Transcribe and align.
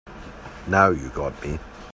Now 0.65 0.89
you 0.89 1.09
got 1.09 1.39
me. 1.45 1.59